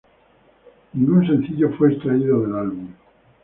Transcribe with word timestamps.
Ningún 0.93 1.27
sencillo 1.27 1.73
fue 1.77 1.93
extraído 1.93 2.41
del 2.41 2.55
álbum. 2.55 2.87